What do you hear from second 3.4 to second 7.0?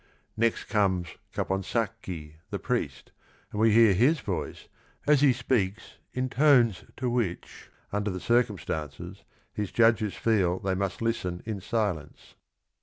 and we hear his voice as he speaks in tones